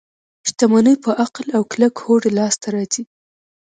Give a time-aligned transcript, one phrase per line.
[0.49, 3.03] شتمني په عقل او کلک هوډ لاس ته راځي.